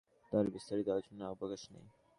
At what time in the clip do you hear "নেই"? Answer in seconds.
1.71-1.85